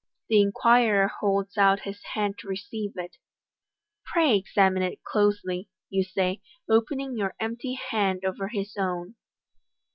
The 0.29 0.41
in 0.41 0.51
quirer 0.51 1.07
holds 1.19 1.59
out 1.59 1.81
his 1.81 2.01
hand 2.15 2.39
to 2.39 2.47
receive 2.47 2.93
it. 2.97 3.13
u 3.17 3.19
Pray 4.03 4.35
examine 4.35 4.81
it 4.81 5.03
closely," 5.03 5.69
you 5.91 6.03
say, 6.03 6.41
opening 6.67 7.15
your 7.15 7.35
empty 7.39 7.75
hand 7.91 8.25
over 8.25 8.47
his 8.47 8.75
own. 8.79 9.13